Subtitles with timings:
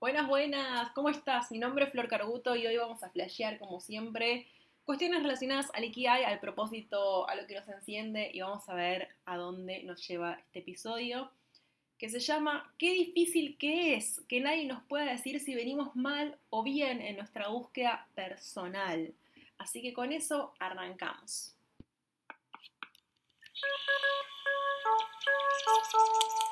[0.00, 1.50] Buenas, buenas, ¿cómo estás?
[1.50, 4.46] Mi nombre es Flor Carguto y hoy vamos a flashear, como siempre,
[4.82, 9.10] cuestiones relacionadas al Ikigai, al propósito, a lo que nos enciende y vamos a ver
[9.26, 11.30] a dónde nos lleva este episodio
[11.98, 16.38] que se llama Qué difícil que es que nadie nos pueda decir si venimos mal
[16.48, 19.12] o bien en nuestra búsqueda personal.
[19.58, 21.54] Así que con eso arrancamos.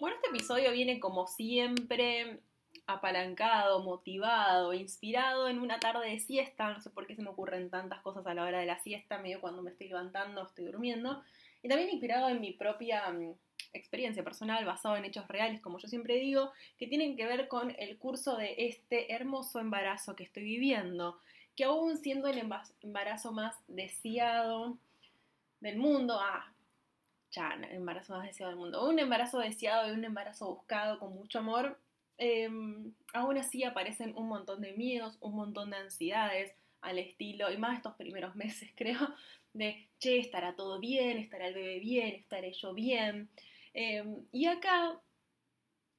[0.00, 2.40] Bueno, este episodio viene como siempre
[2.86, 6.72] apalancado, motivado, inspirado en una tarde de siesta.
[6.72, 9.18] No sé por qué se me ocurren tantas cosas a la hora de la siesta,
[9.18, 11.22] medio cuando me estoy levantando, estoy durmiendo.
[11.62, 13.32] Y también inspirado en mi propia mm,
[13.72, 17.74] experiencia personal basado en hechos reales, como yo siempre digo, que tienen que ver con
[17.78, 21.18] el curso de este hermoso embarazo que estoy viviendo,
[21.56, 22.50] que aún siendo el
[22.82, 24.76] embarazo más deseado
[25.60, 26.54] del mundo, ah,
[27.36, 28.88] el embarazo más deseado del mundo.
[28.88, 31.78] Un embarazo deseado y un embarazo buscado con mucho amor.
[32.18, 37.56] Em, aún así aparecen un montón de miedos, un montón de ansiedades al estilo, y
[37.56, 38.98] más estos primeros meses creo,
[39.52, 43.28] de, che, estará todo bien, estará el bebé bien, estaré yo bien.
[43.72, 45.00] Em, y acá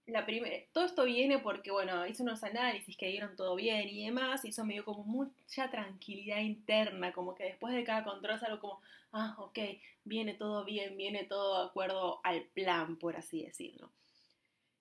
[0.08, 0.25] la
[0.72, 4.50] todo esto viene porque, bueno, hice unos análisis que dieron todo bien y demás, y
[4.50, 8.81] eso me dio como mucha tranquilidad interna, como que después de cada control salgo como,
[9.14, 9.58] ah, ok,
[10.03, 13.92] viene todo bien, viene todo de acuerdo al plan, por así decirlo.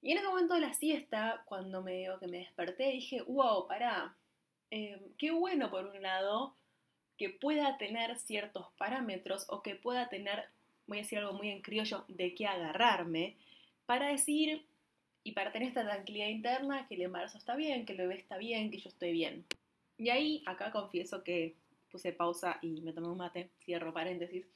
[0.02, 3.66] Y en ese momento de la siesta, cuando me digo que me desperté, dije, wow,
[3.66, 4.14] pará,
[4.70, 6.54] em, qué bueno por un lado
[7.16, 10.50] que pueda tener ciertos parámetros o que pueda tener,
[10.86, 13.36] voy a decir algo muy en criollo, de qué agarrarme
[13.86, 14.66] para decir
[15.24, 18.36] y para tener esta tranquilidad interna que el embarazo está bien, que el bebé está
[18.36, 19.44] bien, que yo estoy bien.
[19.96, 21.54] Y ahí, acá confieso que
[21.90, 24.46] puse pausa y me tomé un mate, cierro paréntesis.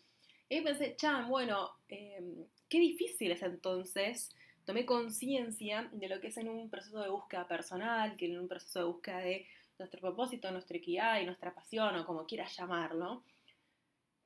[0.50, 4.30] Y pensé, chan, bueno, em, qué difícil es entonces.
[4.66, 8.48] Tomé conciencia de lo que es en un proceso de búsqueda personal, que en un
[8.48, 9.46] proceso de búsqueda de
[9.79, 13.23] nuestro propósito, nuestra equidad y nuestra pasión, o como quieras llamarlo,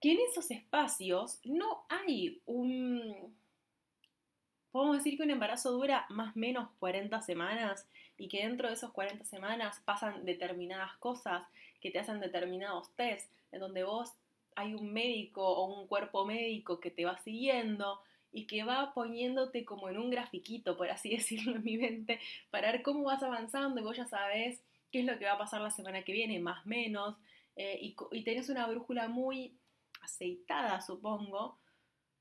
[0.01, 3.37] que en esos espacios no hay un,
[4.73, 8.75] podemos decir que un embarazo dura más o menos 40 semanas y que dentro de
[8.75, 11.45] esos 40 semanas pasan determinadas cosas
[11.81, 14.13] que te hacen determinados test, en donde vos
[14.57, 18.01] hay un médico o un cuerpo médico que te va siguiendo
[18.33, 22.19] y que va poniéndote como en un grafiquito, por así decirlo en mi mente,
[22.51, 24.61] para ver cómo vas avanzando y vos ya sabes
[24.91, 27.17] qué es lo que va a pasar la semana que viene, más o menos,
[27.57, 29.55] eh, y, y tenés una brújula muy
[30.03, 31.59] aceitada, supongo,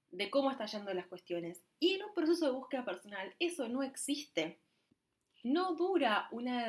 [0.09, 1.61] de cómo están yendo las cuestiones.
[1.81, 4.59] Y en un proceso de búsqueda personal eso no existe.
[5.43, 6.67] No dura una,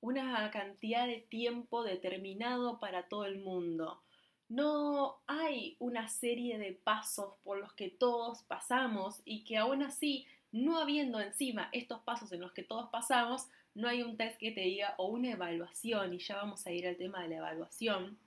[0.00, 4.02] una cantidad de tiempo determinado para todo el mundo.
[4.48, 10.26] No hay una serie de pasos por los que todos pasamos y que aún así,
[10.50, 14.50] no habiendo encima estos pasos en los que todos pasamos, no hay un test que
[14.50, 18.18] te diga o una evaluación, y ya vamos a ir al tema de la evaluación,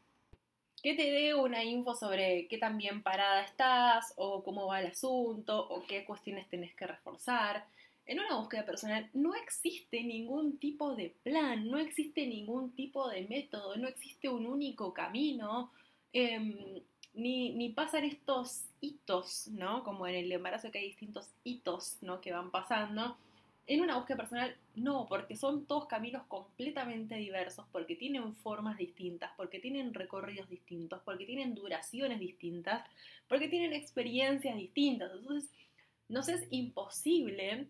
[0.83, 4.87] que te dé una info sobre qué tan bien parada estás o cómo va el
[4.87, 7.65] asunto o qué cuestiones tenés que reforzar.
[8.05, 13.25] En una búsqueda personal no existe ningún tipo de plan, no existe ningún tipo de
[13.29, 15.71] método, no existe un único camino,
[16.11, 16.81] em,
[17.13, 19.85] ni, ni, pasan estos hitos, ¿no?
[19.85, 22.19] Como en el embarazo que hay distintos hitos, ¿no?
[22.19, 23.15] Que van pasando
[23.65, 29.31] en una búsqueda personal, no, porque son todos caminos completamente diversos, porque tienen formas distintas,
[29.37, 32.85] porque tienen recorridos distintos, porque tienen duraciones distintas,
[33.29, 35.11] porque tienen experiencias distintas.
[35.13, 35.49] Entonces,
[36.09, 37.67] nos es imposible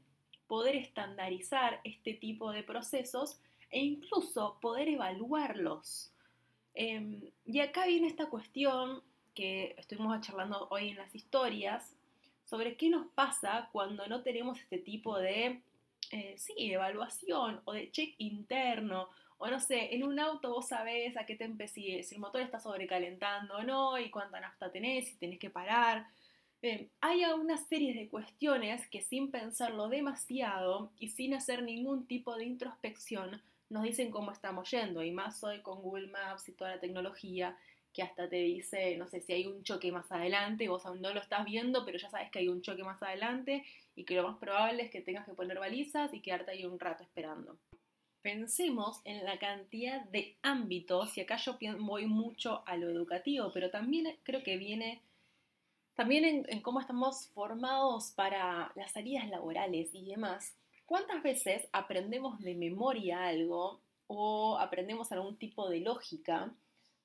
[0.47, 3.39] poder estandarizar este tipo de procesos
[3.69, 6.11] e incluso poder evaluarlos.
[6.73, 9.03] Em, y acá viene esta cuestión
[9.35, 11.95] que estuvimos charlando hoy en las historias
[12.45, 15.61] sobre qué nos pasa cuando no tenemos este tipo de
[16.13, 19.09] eh, sí, evaluación o de check interno,
[19.39, 22.41] o no sé, en un auto vos sabés a qué te si, si el motor
[22.41, 26.05] está sobrecalentando o no, y cuánta nafta tenés, si tenés que parar.
[26.61, 32.35] Eh, hay una serie de cuestiones que sin pensarlo demasiado y sin hacer ningún tipo
[32.35, 36.75] de introspección nos dicen cómo estamos yendo, y más hoy con Google Maps y toda
[36.75, 37.57] la tecnología
[37.93, 41.13] que hasta te dice, no sé, si hay un choque más adelante, vos aún no
[41.13, 43.63] lo estás viendo, pero ya sabes que hay un choque más adelante
[43.95, 46.79] y que lo más probable es que tengas que poner balizas y quedarte ahí un
[46.79, 47.57] rato esperando.
[48.23, 53.69] Pensemos en la cantidad de ámbitos, y acá yo voy mucho a lo educativo, pero
[53.69, 55.01] también creo que viene
[55.93, 60.55] también en, en cómo estamos formados para las salidas laborales y demás.
[60.87, 66.51] ¿Cuántas veces aprendemos de memoria algo o aprendemos algún tipo de lógica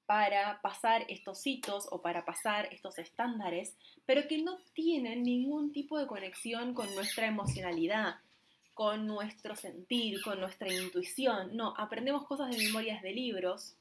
[0.09, 3.77] para pasar estos hitos o para pasar estos estándares,
[4.07, 8.15] pero que no tienen ningún tipo de conexión con nuestra emocionalidad,
[8.73, 11.55] con nuestro sentir, con nuestra intuición.
[11.55, 13.77] No, aprendemos cosas de memorias de libros,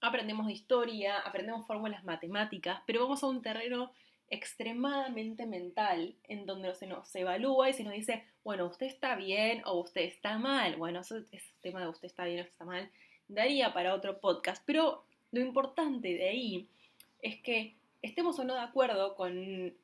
[0.00, 3.92] aprendemos de historia, aprendemos fórmulas matemáticas, pero vamos a un terreno
[4.30, 9.62] extremadamente mental en donde se nos evalúa y se nos dice, bueno, usted está bien
[9.66, 10.74] o usted está mal.
[10.74, 12.90] Bueno, eso es tema de usted está bien o está mal.
[13.28, 16.68] Daría para otro podcast, pero lo importante de ahí
[17.20, 19.74] es que estemos o no de acuerdo con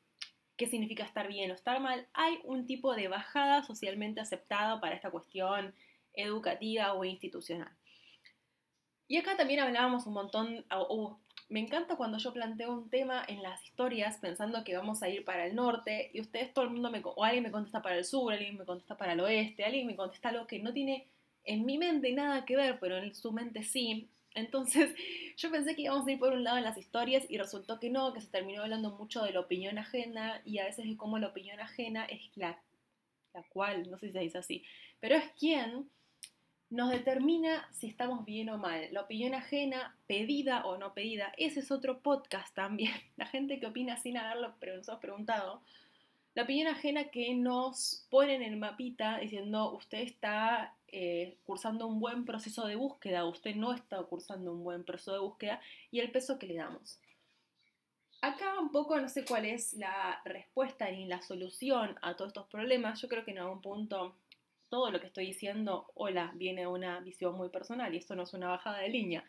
[0.56, 4.94] qué significa estar bien o estar mal, hay un tipo de bajada socialmente aceptada para
[4.94, 5.74] esta cuestión
[6.14, 7.72] educativa o institucional.
[9.08, 10.64] Y acá también hablábamos un montón,
[11.48, 15.24] me encanta cuando yo planteo un tema en las historias pensando que vamos a ir
[15.24, 18.04] para el norte y ustedes, todo el mundo me, o alguien me contesta para el
[18.04, 21.08] sur, alguien me contesta para el oeste, alguien me contesta algo que no tiene
[21.42, 24.08] en mi mente nada que ver, pero en su mente sí.
[24.34, 24.94] Entonces
[25.36, 27.90] yo pensé que íbamos a ir por un lado en las historias y resultó que
[27.90, 31.18] no, que se terminó hablando mucho de la opinión ajena y a veces de cómo
[31.18, 32.60] la opinión ajena es la,
[33.34, 34.64] la cual, no sé si se dice así,
[35.00, 35.88] pero es quien
[36.70, 38.88] nos determina si estamos bien o mal.
[38.92, 42.92] La opinión ajena, pedida o no pedida, ese es otro podcast también.
[43.16, 44.54] La gente que opina sin haberlo
[45.00, 45.62] preguntado,
[46.34, 52.00] la opinión ajena que nos ponen en el mapita diciendo usted está eh, cursando un
[52.00, 55.60] buen proceso de búsqueda, usted no está cursando un buen proceso de búsqueda
[55.90, 57.00] y el peso que le damos.
[58.22, 62.48] Acá un poco no sé cuál es la respuesta ni la solución a todos estos
[62.48, 63.00] problemas.
[63.00, 64.16] Yo creo que en algún punto
[64.68, 68.22] todo lo que estoy diciendo, hola, viene de una visión muy personal y esto no
[68.22, 69.24] es una bajada de línea.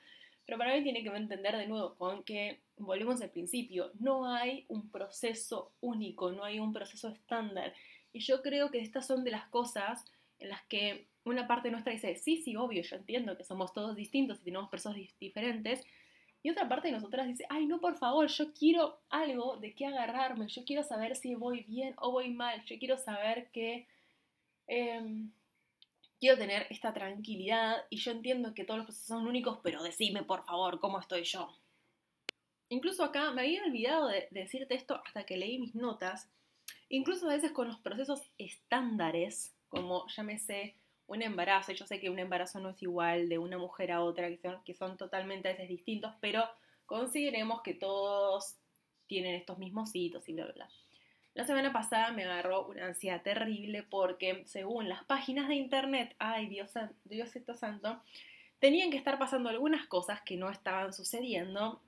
[0.46, 4.66] Pero para mí tiene que entender de nuevo con que, volvemos al principio, no hay
[4.68, 7.74] un proceso único, no hay un proceso estándar.
[8.12, 10.06] Y yo creo que estas son de las cosas
[10.40, 13.96] en las que una parte nuestra dice, sí, sí, obvio, yo entiendo que somos todos
[13.96, 15.86] distintos y tenemos personas diferentes.
[16.44, 19.86] Y otra parte de nosotras dice, ay, no, por favor, yo quiero algo de qué
[19.86, 23.88] agarrarme, yo quiero saber si voy bien o voy mal, yo quiero saber que
[24.68, 25.32] em,
[26.20, 30.24] quiero tener esta tranquilidad y yo entiendo que todos los procesos son únicos, pero decime
[30.24, 31.56] por favor cómo estoy yo.
[32.70, 36.32] Incluso acá me había olvidado de, decirte esto hasta que leí mis notas.
[36.90, 42.20] Incluso a veces con los procesos estándares, como llámese un embarazo, yo sé que un
[42.20, 45.52] embarazo no es igual de una mujer a otra, que son, que son totalmente a
[45.52, 46.48] veces distintos, pero
[46.86, 48.56] consideremos que todos
[49.08, 50.70] tienen estos mismos hitos y bla, bla, bla.
[51.34, 56.48] La semana pasada me agarró una ansiedad terrible porque según las páginas de internet, ay
[56.48, 56.72] Dios,
[57.06, 58.02] Diosito santo,
[58.60, 61.82] tenían que estar pasando algunas cosas que no estaban sucediendo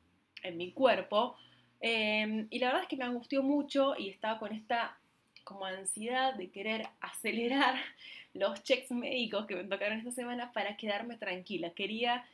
[0.44, 1.36] en mi cuerpo.
[1.82, 4.98] Em, y la verdad es que me angustió mucho y estaba con esta
[5.44, 7.76] como ansiedad de querer acelerar
[8.34, 11.72] los checks médicos que me tocaron esta semana para quedarme tranquila.
[11.72, 12.26] Quería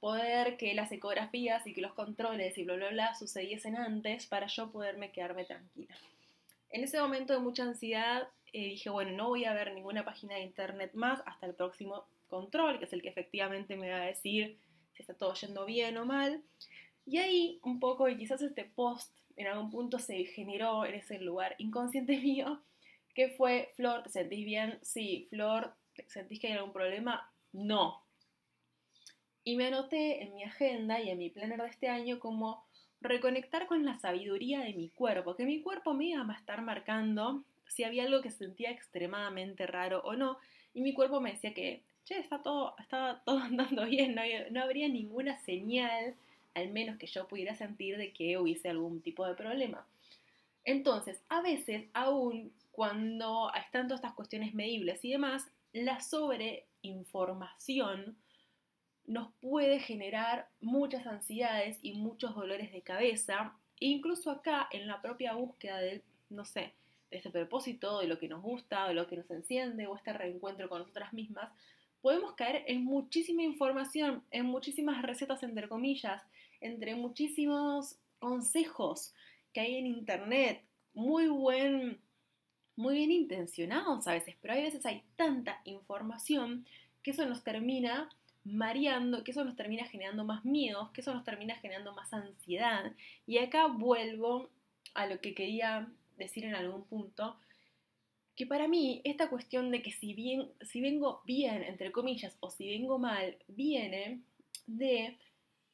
[0.00, 4.46] poder que las ecografías y que los controles y bla bla bla sucediesen antes para
[4.46, 5.94] yo poderme quedarme tranquila.
[6.70, 10.36] En ese momento de mucha ansiedad eh, dije, bueno, no voy a ver ninguna página
[10.36, 14.06] de internet más hasta el próximo control, que es el que efectivamente me va a
[14.06, 14.58] decir
[14.94, 16.42] si está todo yendo bien o mal.
[17.06, 21.18] Y ahí un poco, y quizás este post en algún punto se generó en ese
[21.20, 22.60] lugar inconsciente mío,
[23.14, 24.78] que fue, Flor, ¿te sentís bien?
[24.82, 27.32] Sí, Flor, ¿te sentís que hay algún problema?
[27.52, 28.02] No.
[29.44, 32.66] Y me anoté en mi agenda y en mi planner de este año como
[33.00, 37.44] reconectar con la sabiduría de mi cuerpo, que mi cuerpo me iba a estar marcando
[37.68, 40.38] si había algo que sentía extremadamente raro o no,
[40.74, 44.62] y mi cuerpo me decía que, che, está todo, estaba todo andando bien, no, no
[44.62, 46.14] habría ninguna señal,
[46.54, 49.86] al menos que yo pudiera sentir de que hubiese algún tipo de problema.
[50.64, 58.16] Entonces, a veces, aún cuando están todas estas cuestiones medibles y demás, la sobreinformación
[59.06, 63.56] nos puede generar muchas ansiedades y muchos dolores de cabeza.
[63.80, 66.74] Incluso acá, en la propia búsqueda de, no sé,
[67.10, 70.12] de este propósito, de lo que nos gusta, de lo que nos enciende o este
[70.12, 71.50] reencuentro con nosotras mismas,
[72.02, 76.22] podemos caer en muchísima información, en muchísimas recetas entre comillas,
[76.60, 79.14] entre muchísimos consejos
[79.52, 82.00] que hay en internet, muy buen,
[82.76, 86.66] muy bien intencionados a veces, pero a veces hay tanta información
[87.02, 88.08] que eso nos termina
[88.44, 92.92] mareando, que eso nos termina generando más miedos, que eso nos termina generando más ansiedad.
[93.26, 94.50] Y acá vuelvo
[94.94, 97.36] a lo que quería decir en algún punto,
[98.34, 102.50] que para mí esta cuestión de que si bien si vengo bien entre comillas o
[102.50, 104.20] si vengo mal viene
[104.66, 105.16] de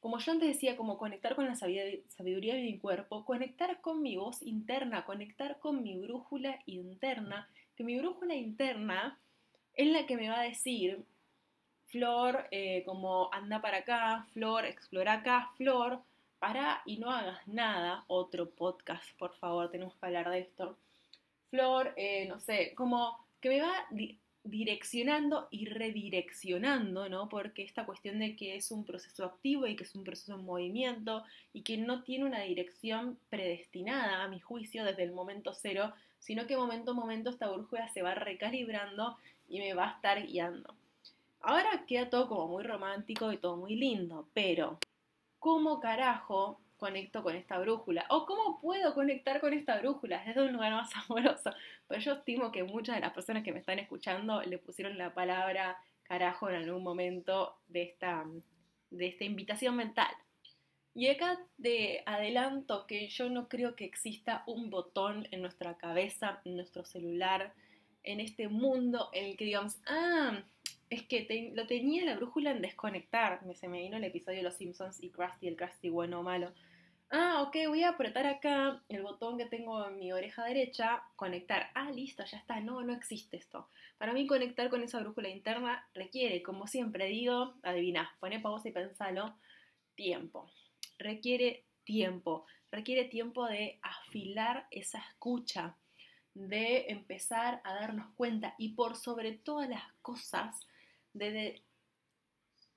[0.05, 4.17] como yo antes decía como conectar con la sabiduría de mi cuerpo conectar con mi
[4.17, 9.17] voz interna conectar con mi brújula interna que mi brújula interna
[9.73, 11.03] es la que me va a decir
[11.87, 15.99] Flor, eh, como anda para acá, Flor, explora acá, Flor,
[16.37, 20.77] para y no hagas nada, otro podcast, por favor, tenemos que hablar de esto.
[21.49, 23.73] Flor, eh, no sé, como que me va
[24.45, 27.27] direccionando y redireccionando, ¿no?
[27.27, 30.45] Porque esta cuestión de que es un proceso activo y que es un proceso en
[30.45, 35.93] movimiento y que no tiene una dirección predestinada, a mi juicio, desde el momento cero,
[36.19, 39.17] sino que momento a momento esta brújula se va recalibrando
[39.49, 40.75] y me va a estar guiando.
[41.41, 44.77] Ahora queda todo como muy romántico y todo muy lindo, pero
[45.39, 48.05] ¿cómo carajo conecto con esta brújula?
[48.09, 51.51] ¿O cómo puedo conectar con esta brújula desde un lugar más amoroso?
[51.87, 55.13] Pero yo estimo que muchas de las personas que me están escuchando le pusieron la
[55.13, 58.25] palabra carajo en algún momento de esta,
[58.91, 60.11] de esta invitación mental.
[60.93, 66.41] Y acá de adelanto que yo no creo que exista un botón en nuestra cabeza,
[66.45, 67.53] en nuestro celular,
[68.03, 70.41] en este mundo en el que digamos, ah,
[70.89, 73.41] es que lo tenía la brújula en desconectar.
[73.55, 76.53] Se me vino el episodio de Los Simpsons y Krusty, el Krusty bueno o malo.
[77.11, 81.69] Ah, ok, voy a apretar acá el botón que tengo en mi oreja derecha, conectar.
[81.73, 82.59] Ah, listo, ya está.
[82.59, 83.69] No, no existe esto.
[83.97, 88.71] Para mí conectar con esa brújula interna requiere, como siempre digo, adivina, pone pausa y
[88.71, 89.35] pensalo,
[89.95, 90.51] tiempo.
[90.99, 92.45] Requiere tiempo.
[92.71, 95.77] Requiere tiempo de afilar esa escucha,
[96.33, 100.67] de empezar a darnos cuenta y por sobre todas las cosas,
[101.13, 101.61] de,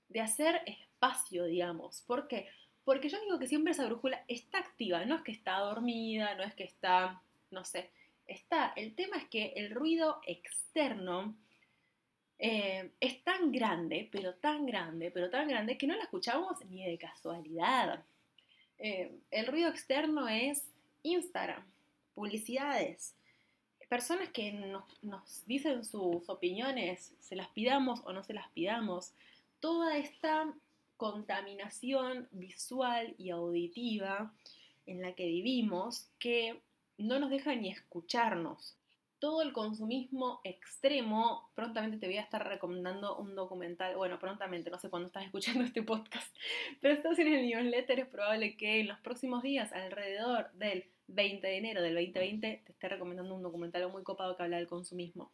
[0.09, 2.03] de, hacer espacio, digamos.
[2.07, 2.49] ¿Por qué?
[2.49, 2.51] Porque
[3.09, 6.55] yo digo que siempre esa brújula está activa, no es que está dormida, no es
[6.55, 7.91] que está, no sé,
[8.27, 8.73] está.
[8.77, 11.35] El tema es que el ruido externo
[12.39, 16.85] eh, es tan grande, pero tan grande, pero tan grande que no la escuchamos ni
[16.85, 18.05] de casualidad.
[18.79, 20.65] Eh, el ruido externo es
[21.03, 21.65] Instagram,
[22.15, 23.15] publicidades,
[23.89, 29.13] personas que nos, dicen sus opiniones, se las pidamos o no se las pidamos,
[29.61, 30.53] toda esta
[30.99, 34.35] contaminación visual y auditiva
[34.85, 36.61] en la que vivimos que
[36.99, 38.77] no nos deja ni escucharnos.
[39.21, 44.79] Todo el consumismo extremo, prontamente te voy a estar recomendando un documental, bueno, prontamente, no
[44.79, 46.37] sé cuándo estás escuchando este podcast,
[46.81, 51.47] pero estás en el newsletter, es probable que en los próximos días, alrededor del 20
[51.47, 55.33] de enero del 2020 te esté recomendando un documental muy copado que habla del consumismo.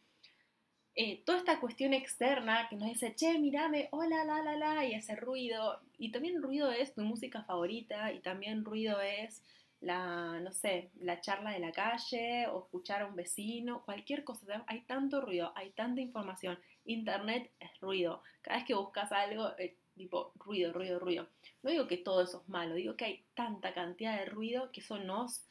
[0.96, 4.94] Eh, toda esta cuestión externa que nos dice, che, mírame, hola, la, la, la, y
[4.94, 9.42] ese ruido, y también ruido es tu música favorita, y también ruido es
[9.80, 14.64] la, no sé, la charla de la calle, o escuchar a un vecino, cualquier cosa,
[14.68, 19.76] hay tanto ruido, hay tanta información, internet es ruido, cada vez que buscas algo, eh,
[19.96, 21.28] tipo ruido, ruido, ruido.
[21.62, 24.80] No digo que todo eso es malo, digo que hay tanta cantidad de ruido que
[24.80, 25.44] eso nos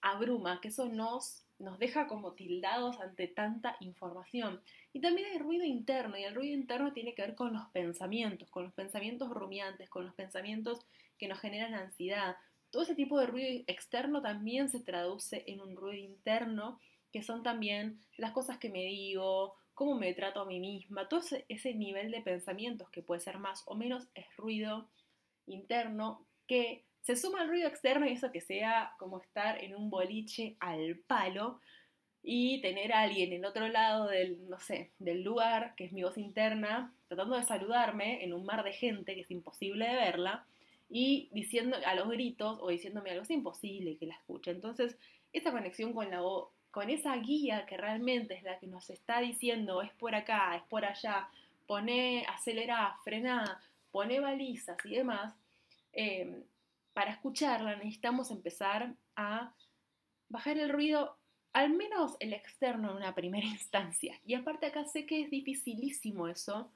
[0.00, 4.60] abruma, que eso nos, nos deja como tildados ante tanta información.
[4.92, 8.48] Y también hay ruido interno, y el ruido interno tiene que ver con los pensamientos,
[8.50, 10.86] con los pensamientos rumiantes, con los pensamientos
[11.18, 12.36] que nos generan ansiedad.
[12.70, 16.80] Todo ese tipo de ruido externo también se traduce en un ruido interno,
[17.12, 21.20] que son también las cosas que me digo, cómo me trato a mí misma, todo
[21.48, 24.88] ese, nivel de pensamientos que puede ser más o menos es ruido
[25.46, 29.90] interno que se suma el ruido externo y eso que sea como estar en un
[29.90, 31.60] boliche al palo
[32.22, 36.02] y tener a alguien en otro lado del, no sé, del lugar, que es mi
[36.02, 40.44] voz interna, tratando de saludarme en un mar de gente que es imposible de verla
[40.90, 44.50] y diciendo a los gritos o diciéndome algo, es imposible que la escuche.
[44.50, 44.98] Entonces,
[45.32, 49.20] esa conexión con la voz, con esa guía que realmente es la que nos está
[49.20, 51.28] diciendo es por acá, es por allá,
[51.66, 55.34] pone, acelera, frena, pone balizas y demás,
[55.92, 56.42] eh,
[56.98, 59.54] para escucharla necesitamos empezar a
[60.28, 61.16] bajar el ruido,
[61.52, 64.20] al menos el externo en una primera instancia.
[64.26, 66.72] Y aparte acá sé que es dificilísimo eso.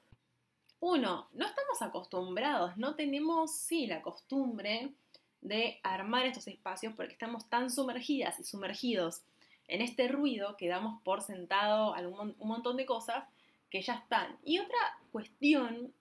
[0.79, 4.93] Uno, no estamos acostumbrados, no tenemos, sí, la costumbre
[5.41, 9.23] de armar estos espacios porque estamos tan sumergidas y sumergidos
[9.67, 13.25] en este ruido que damos por sentado un montón de cosas
[13.69, 14.37] que ya están.
[14.45, 14.79] Y otra
[15.11, 15.93] cuestión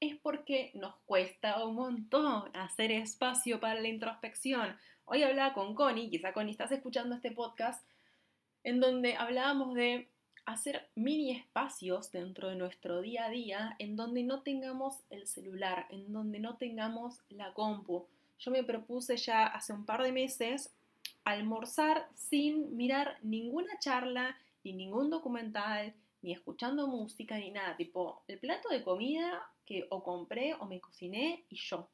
[0.00, 4.76] es porque nos cuesta un montón hacer espacio para la introspección.
[5.04, 7.84] Hoy hablaba con Connie, quizá Connie estás escuchando este podcast,
[8.62, 10.08] en donde hablábamos de
[10.44, 15.86] hacer mini espacios dentro de nuestro día a día en donde no tengamos el celular,
[15.90, 18.06] en donde no tengamos la compu.
[18.38, 20.72] Yo me propuse ya hace un par de meses
[21.24, 27.76] almorzar sin mirar ninguna charla, ni ningún documental, ni escuchando música, ni nada.
[27.76, 31.90] Tipo, el plato de comida que o compré o me cociné y yo.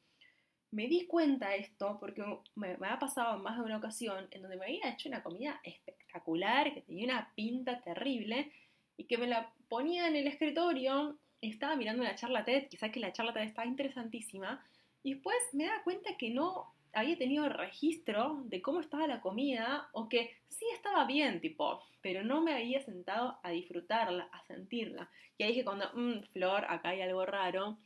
[0.71, 2.25] Me di cuenta de esto porque
[2.57, 6.75] me, ha pasado más de una ocasión en donde me había hecho una comida espectacular,
[6.75, 8.51] que tenía una pinta terrible
[8.97, 13.01] y que me la ponía en el escritorio estaba mirando una charla TED, quizás que
[13.01, 14.65] la charla TED estaba interesantísima,
[15.03, 19.89] y después me da cuenta que no había tenido registro de cómo estaba la comida
[19.93, 25.11] o que sí estaba bien, tipo, pero no me había sentado a disfrutarla, a sentirla.
[25.37, 27.79] Y ahí dije cuando, mmm, Flor, acá hay algo raro.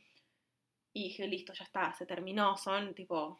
[0.93, 2.57] Y dije, listo, ya está, se terminó.
[2.57, 3.39] Son tipo,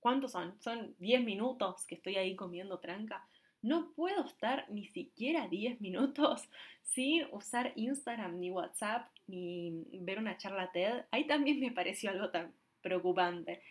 [0.00, 0.60] ¿cuántos son?
[0.60, 3.26] Son 10 minutos que estoy ahí comiendo tranca.
[3.62, 6.48] No puedo estar ni siquiera 10 minutos
[6.82, 11.04] sin usar Instagram, ni WhatsApp, ni ver una charla TED.
[11.10, 13.62] Ahí también me pareció algo tan preocupante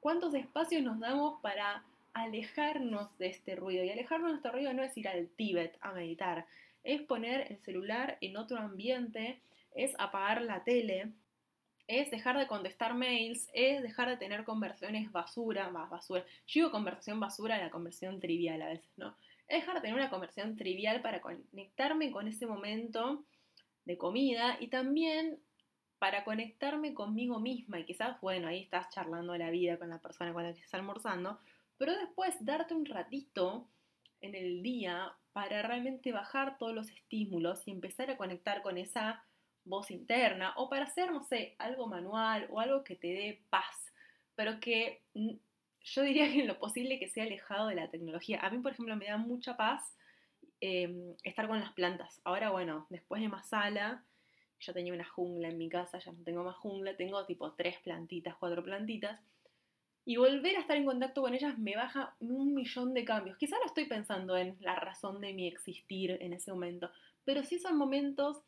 [0.00, 3.84] cuántos espacios nos damos para alejarnos de este ruido.
[3.84, 6.46] Y alejarnos de este ruido no es ir al Tíbet a meditar,
[6.84, 9.40] es poner el celular en otro ambiente,
[9.74, 11.12] es apagar la tele,
[11.88, 16.24] es dejar de contestar mails, es dejar de tener conversiones basura, más basura.
[16.46, 19.14] Yo digo conversación basura a la conversión trivial a veces, ¿no?
[19.48, 23.24] Es dejar de tener una conversión trivial para conectarme con ese momento
[23.84, 25.38] de comida y también
[25.98, 30.32] para conectarme conmigo misma y quizás, bueno, ahí estás charlando la vida con la persona
[30.32, 31.40] con la que estás almorzando,
[31.78, 33.66] pero después darte un ratito
[34.20, 39.24] en el día para realmente bajar todos los estímulos y empezar a conectar con esa
[39.64, 43.92] voz interna o para hacer, no sé, algo manual o algo que te dé paz,
[44.34, 48.40] pero que yo diría que en lo posible que sea alejado de la tecnología.
[48.40, 49.96] A mí, por ejemplo, me da mucha paz
[50.60, 52.20] em, estar con las plantas.
[52.24, 54.04] Ahora, bueno, después de más sala,
[54.60, 57.78] yo tenía una jungla en mi casa, ya no tengo más jungla, tengo tipo tres
[57.78, 59.20] plantitas, cuatro plantitas.
[60.04, 63.36] Y volver a estar en contacto con ellas me baja un millón de cambios.
[63.36, 66.90] Quizá no estoy pensando en la razón de mi existir en ese momento,
[67.24, 68.40] pero sí son momentos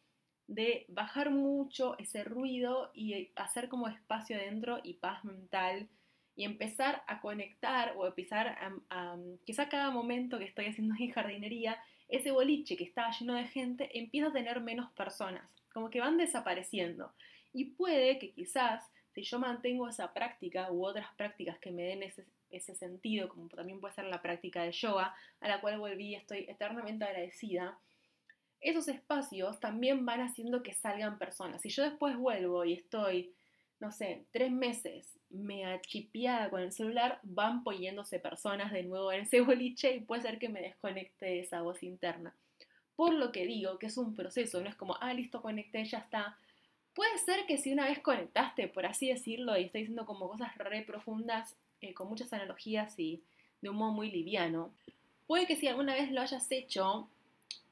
[0.47, 5.89] de bajar mucho ese ruido y hacer como espacio adentro y paz mental
[6.37, 11.11] y empezar a conectar o empezar a, a, quizá cada momento que estoy haciendo mi
[11.11, 16.01] jardinería, ese boliche que estaba lleno de gente empieza a tener menos personas como que
[16.01, 17.13] van desapareciendo.
[17.53, 18.85] Y puede que quizás
[19.19, 22.05] si yo mantengo esa práctica u otras prácticas que me den
[22.51, 26.15] ese, sentido, como también puede ser la práctica de yoga, a la cual volví y
[26.15, 27.79] estoy eternamente agradecida,
[28.61, 31.63] esos espacios también van haciendo que salgan personas.
[31.63, 33.35] Si yo después vuelvo y estoy,
[33.81, 39.23] no sé, tres meses me achipiada con el celular, van poniéndose personas de nuevo en
[39.23, 42.37] ese boliche y puede ser que me desconecte de esa voz interna.
[42.99, 45.99] Por lo que digo que es un proceso, no es como, ah, listo, conecté, ya
[45.99, 46.37] está.
[46.95, 50.59] Puede ser que si una vez conectaste, por así decirlo, y estoy diciendo como cosas
[50.59, 53.23] re profundas, eh, con muchas analogías y
[53.61, 54.75] de un modo muy liviano,
[55.29, 57.09] puede que si alguna vez lo hayas hecho,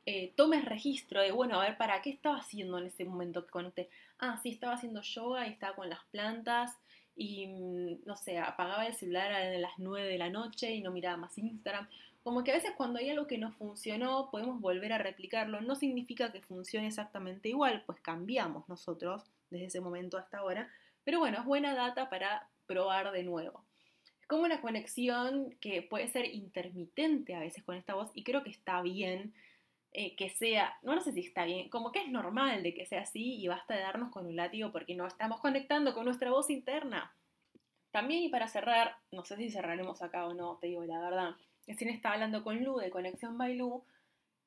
[0.05, 3.51] eh, tomes registro de, bueno, a ver, ¿para qué estaba haciendo en ese momento que
[3.51, 3.89] conecté?
[4.21, 6.79] Ah, sí, estaba haciendo yoga y estaba con las plantas
[7.17, 10.93] y, mm, no sé, apagaba el celular a las 9 de la noche y no
[10.93, 11.89] miraba más Instagram.
[12.23, 15.61] Como que a veces cuando hay algo que no funcionó, podemos volver a replicarlo.
[15.61, 20.69] No significa que funcione exactamente igual, pues cambiamos nosotros desde ese momento hasta ahora.
[21.05, 23.65] Pero bueno, es buena data para probar de nuevo.
[24.21, 28.43] Es como una conexión que puede ser intermitente a veces con esta voz y creo
[28.43, 29.33] que está bien
[29.97, 32.85] eh, que sea, no, no sé si está bien, como que es normal de que
[32.85, 36.31] sea así y basta de darnos con un látigo porque no estamos conectando con nuestra
[36.31, 37.15] voz interna.
[37.91, 41.35] También y para cerrar, no sé si cerraremos acá o no, te digo la verdad,
[41.67, 43.83] Recién estaba hablando con Lu de Conexión by Lu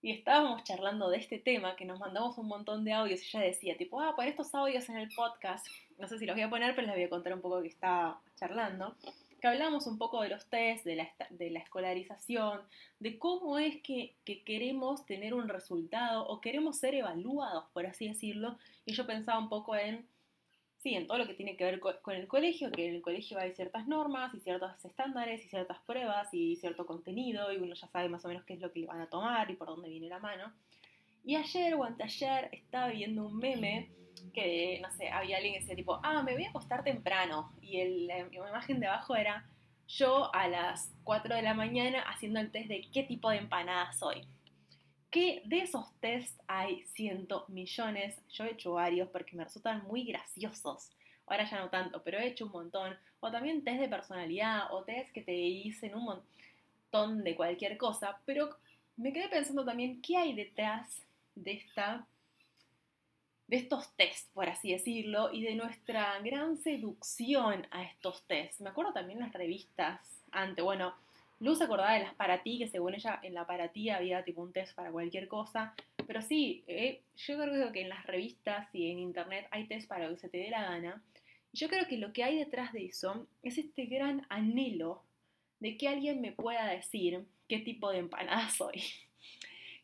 [0.02, 3.46] y estábamos charlando de este tema que nos mandamos un montón de audios y ella
[3.48, 5.68] decía, tipo, ah, pon estos audios en el podcast.
[5.98, 7.68] No sé si los voy a poner, pero les voy a contar un poco que
[7.68, 8.96] estaba charlando.
[9.40, 12.62] Que hablamos un poco de los test, de la, escolarización,
[13.00, 18.08] de cómo es que, que queremos tener un resultado o queremos ser evaluados, por así
[18.08, 18.58] decirlo.
[18.86, 20.06] Y yo pensaba un poco en
[20.80, 23.38] sí, en todo lo que tiene que ver con el colegio, que en el colegio
[23.38, 27.88] hay ciertas normas y ciertos estándares y ciertas pruebas y cierto contenido y uno ya
[27.88, 30.08] sabe más o menos qué es lo que van a tomar y por dónde viene
[30.08, 30.52] la mano.
[31.26, 33.90] Y ayer o anteayer estaba viendo un meme
[34.34, 37.52] que, no sé, había alguien que decía tipo, ah, me voy a acostar temprano.
[37.62, 39.48] Y el, la imagen de abajo era
[39.88, 43.92] yo a las 4 de la mañana haciendo el test de qué tipo de empanada
[43.94, 44.28] soy
[45.10, 48.22] que de esos tests hay cientos millones.
[48.30, 50.92] Yo he hecho varios porque me resultan muy graciosos.
[51.26, 52.98] Ahora ya no tanto, pero he hecho un montón.
[53.20, 58.20] O también test de personalidad o test que te dicen un montón de cualquier cosa.
[58.26, 58.50] Pero
[58.98, 61.02] me quedé pensando también qué hay detrás
[61.36, 62.06] de esta
[63.50, 68.62] de estos tests, por así decirlo, y de nuestra gran seducción a estos tests.
[68.62, 70.00] Me acuerdo también las revistas
[70.32, 70.94] antes, bueno,
[71.40, 74.42] Luz acordaba de las para ti, que según ella en la para ti había tipo
[74.42, 75.74] un test para cualquier cosa.
[76.06, 80.08] Pero sí, eh, yo creo que en las revistas y en internet hay test para
[80.08, 81.02] lo que se te dé la gana.
[81.54, 85.02] Yo creo que lo que hay detrás de eso es este gran anhelo
[85.60, 88.84] de que alguien me pueda decir qué tipo de empanada soy.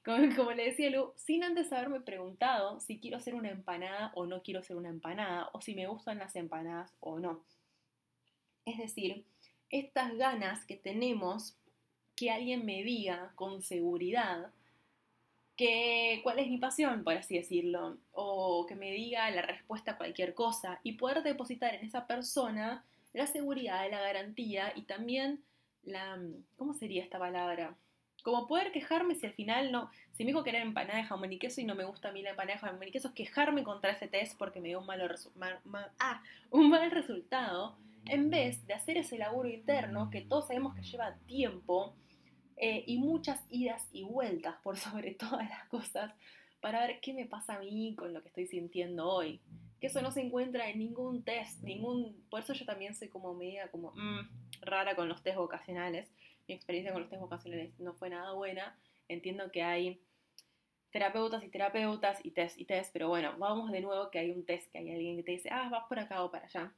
[0.36, 4.44] como, le decía Lu, sin antes haberme preguntado si quiero hacer una empanada o no
[4.44, 7.44] quiero hacer una empanada, o si me gustan las empanadas o no.
[8.66, 9.26] Es decir,
[9.70, 11.56] estas ganas que tenemos
[12.16, 14.52] que alguien me diga con seguridad
[15.58, 19.98] que cuál es mi pasión, por así decirlo, o que me diga la respuesta a
[19.98, 25.44] cualquier cosa y poder depositar en esa persona la seguridad, la garantía y también
[25.84, 26.20] la,
[26.58, 27.76] ¿cómo sería esta palabra?
[28.26, 31.32] Como poder quejarme si al final no, si me dijo que era empanada de jamón
[31.32, 33.64] y queso y no me gusta a mí la empanada de jamón y queso, quejarme
[33.64, 35.06] contra ese test porque me dio un, malo
[36.00, 40.82] ah, un mal resultado, en vez de hacer ese laburo interno que todos sabemos que
[40.82, 41.94] lleva tiempo
[42.58, 46.12] eh, y muchas idas y vueltas por sobre todas las cosas
[46.62, 49.40] para ver qué me pasa a mí con lo que estoy sintiendo hoy.
[49.80, 52.26] Que eso no se encuentra en ningún test, ningún...
[52.32, 56.10] Por eso yo también soy como media como mm, rara con los test vocacionales
[56.48, 58.78] mi experiencia con los test vocacionales no fue nada buena.
[59.08, 60.02] Entiendo que hay
[60.92, 64.46] terapeutas y terapeutas y test y test, pero bueno, vamos de nuevo que hay un
[64.46, 66.74] test, que hay alguien que te dice, ah, vas por acá o para allá.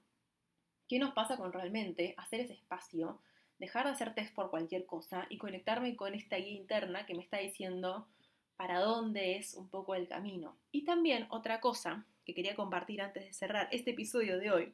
[0.87, 3.21] ¿Qué nos pasa con realmente hacer ese espacio,
[3.59, 7.21] dejar de hacer test por cualquier cosa y conectarme con esta guía interna que me
[7.21, 8.07] está diciendo
[8.55, 10.57] para dónde es un poco el camino?
[10.71, 14.73] Y también otra cosa que quería compartir antes de cerrar este episodio de hoy,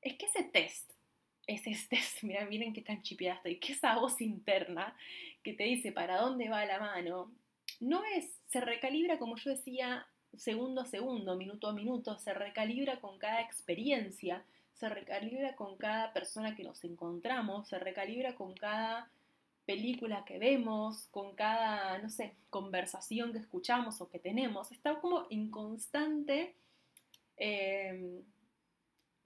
[0.00, 0.92] es que ese test
[1.46, 4.96] es este, mira, miren qué tan chipeada estoy, que esa voz interna
[5.42, 7.30] que te dice para dónde va la mano,
[7.80, 13.00] no es, se recalibra como yo decía, segundo a segundo, minuto a minuto, se recalibra
[13.00, 19.10] con cada experiencia, se recalibra con cada persona que nos encontramos, se recalibra con cada
[19.66, 25.26] película que vemos, con cada, no sé, conversación que escuchamos o que tenemos, está como
[25.30, 26.54] en constante
[27.36, 28.22] eh,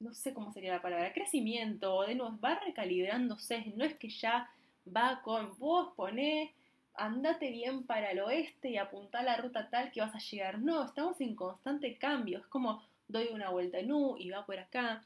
[0.01, 4.51] no sé cómo sería la palabra, crecimiento, de nuevo, va recalibrándose, no es que ya
[4.95, 6.53] va con vos poné,
[6.95, 10.59] andate bien para el oeste y apunta la ruta tal que vas a llegar.
[10.59, 14.59] No, estamos en constante cambio, es como doy una vuelta en U y va por
[14.59, 15.05] acá.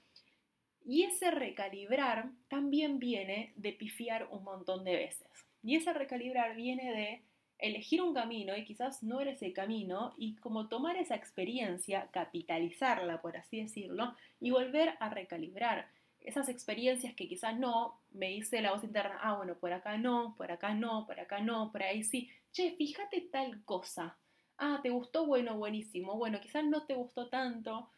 [0.84, 5.28] Y ese recalibrar también viene de pifiar un montón de veces.
[5.62, 7.22] Y ese recalibrar viene de
[7.60, 13.20] elegir un camino y quizás no eres el camino y como tomar esa experiencia, capitalizarla,
[13.20, 15.88] por así decirlo, y volver a recalibrar
[16.20, 20.34] esas experiencias que quizás no, me dice la voz interna, ah, bueno, por acá no,
[20.36, 24.18] por acá no, por acá no, por ahí sí, che, fíjate tal cosa,
[24.58, 27.90] ah, te gustó, bueno, buenísimo, bueno, quizás no te gustó tanto,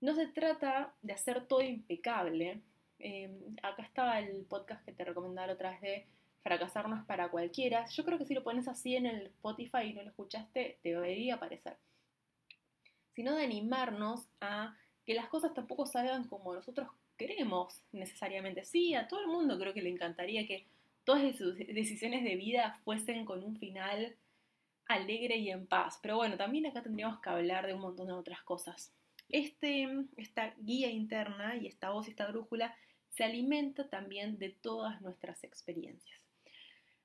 [0.00, 2.62] no se trata de hacer todo impecable.
[2.98, 6.06] Em, acá estaba el podcast que te recomendaba otra vez de
[6.42, 7.86] fracasar no es para cualquiera.
[7.86, 10.88] Yo creo que si lo pones así en el Spotify y no lo escuchaste, te
[10.88, 11.76] debería aparecer.
[13.14, 18.64] Sino de animarnos a que las cosas tampoco salgan como nosotros queremos necesariamente.
[18.64, 20.66] Sí, a todo el mundo creo que le encantaría que
[21.04, 24.16] todas sus decisiones de vida fuesen con un final
[24.86, 25.98] alegre y en paz.
[26.02, 28.92] Pero bueno, también acá tendríamos que hablar de un montón de otras cosas.
[29.28, 32.74] Este, esta guía interna y esta voz, esta brújula,
[33.10, 36.20] se alimenta también de todas nuestras experiencias.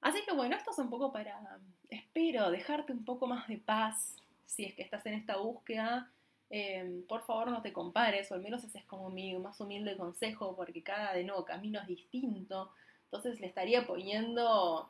[0.06, 1.58] Así que bueno, esto es un poco para,
[1.90, 4.16] espero, dejarte un poco más de paz
[4.46, 6.12] si es que estás en esta búsqueda.
[6.52, 9.98] Em, por favor no te compares, o al menos ese es como mi más humilde
[9.98, 12.72] consejo, porque cada de nuevo camino es distinto.
[13.06, 14.88] Entonces le estaría poniendo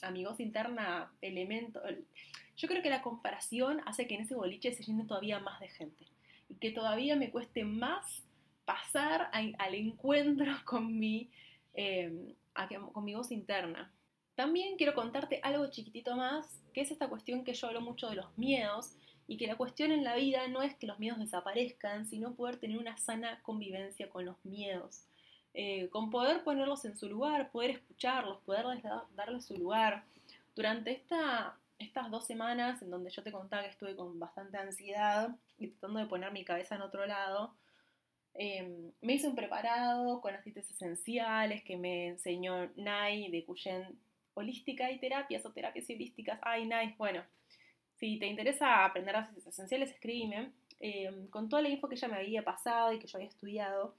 [0.00, 1.82] a mi voz interna elementos.
[2.56, 5.68] Yo creo que la comparación hace que en ese boliche se llene todavía más de
[5.68, 6.06] gente
[6.48, 8.22] y que todavía me cueste más
[8.64, 11.28] pasar al encuentro con mi,
[11.74, 12.32] em,
[12.94, 13.92] con mi voz interna.
[14.40, 18.16] También quiero contarte algo chiquitito más, que es esta cuestión que yo hablo mucho de
[18.16, 22.06] los miedos y que la cuestión en la vida no es que los miedos desaparezcan,
[22.06, 25.04] sino poder tener una sana convivencia con los miedos.
[25.52, 28.64] Eh, con poder ponerlos en su lugar, poder escucharlos, poder
[29.14, 30.04] darles, su lugar.
[30.56, 35.36] Durante esta, estas dos semanas en donde yo te contaba que estuve con bastante ansiedad
[35.58, 37.54] y tratando de poner mi cabeza en otro lado,
[38.32, 43.98] em, me hice un preparado con aceites esenciales que me enseñó Nai de Cuyen
[44.40, 46.38] holística y terapias o terapias holísticas.
[46.42, 46.94] Ay, nice.
[46.98, 47.22] Bueno,
[47.96, 52.16] si te interesa aprender las esenciales, escríbeme em, con toda la info que ya me
[52.16, 53.94] había pasado y que yo había estudiado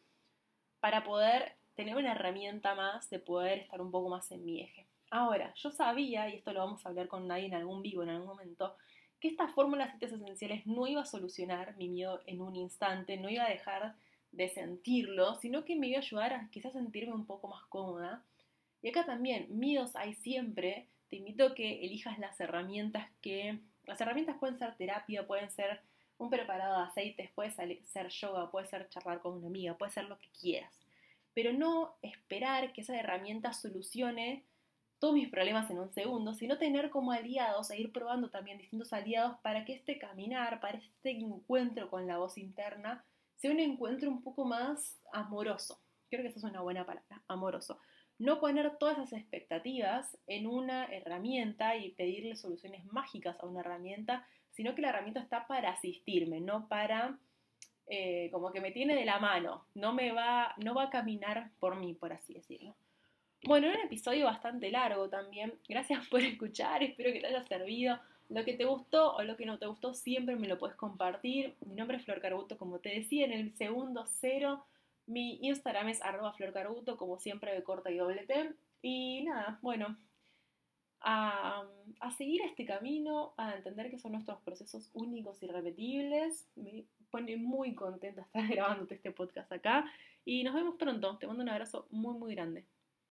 [0.80, 4.88] para poder tener una herramienta más de poder estar un poco más en mi eje.
[5.12, 8.10] Ahora, yo sabía, y esto lo vamos a hablar con nadie en algún vivo en
[8.10, 8.75] algún momento,
[9.19, 13.17] que esta fórmula de aceites esenciales no iba a solucionar mi miedo en un instante,
[13.17, 13.95] no iba a dejar
[14.32, 18.23] de sentirlo, sino que me iba a ayudar a quizás sentirme un poco más cómoda
[18.82, 20.88] y acá también, miedos hay siempre.
[21.10, 23.60] Te invito a que elijas las herramientas que...
[23.86, 25.82] Las herramientas pueden ser terapia, pueden ser
[26.17, 30.06] un preparado de aceites, puede ser yoga, puede ser charlar con una amiga, puede ser
[30.06, 30.72] lo que quieras.
[31.34, 34.46] Pero no esperar que esa herramienta solucione
[35.00, 38.94] todos mis problemas en un segundo, sino tener como aliados e ir probando también distintos
[38.94, 43.04] aliados para que este caminar, para este encuentro con la voz interna,
[43.38, 45.82] sea un encuentro un poco más amoroso.
[46.08, 47.80] Creo que esa es una buena palabra, amoroso.
[48.21, 54.27] No poner todas esas expectativas en una herramienta y pedirle soluciones mágicas a una herramienta,
[54.51, 57.17] sino que la herramienta está para asistirme, no para
[57.88, 61.49] eh, como que me tiene de la mano, no me va, no va a caminar
[61.60, 62.75] por mí, por así decirlo.
[63.43, 65.55] Bueno, era un episodio bastante largo también.
[65.67, 67.99] Gracias por escuchar, espero que te haya servido.
[68.29, 71.55] Lo que te gustó o lo que no te gustó siempre me lo puedes compartir.
[71.65, 74.63] Mi nombre es Flor Carbuto, como te decía, en el segundo cero.
[75.12, 78.54] Mi Instagram es arroba florcarbuto, como siempre de corta y doble T.
[78.82, 79.97] Y nada, bueno,
[81.02, 81.63] a,
[82.00, 86.47] a, seguir este camino, a entender que son nuestros procesos únicos y repetibles.
[86.56, 89.86] Me pone muy contenta estar grabándote este podcast acá.
[90.24, 91.17] Y nos vemos pronto.
[91.17, 92.65] Te mando un abrazo muy, muy grande.